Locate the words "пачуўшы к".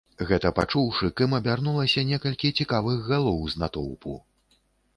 0.59-1.25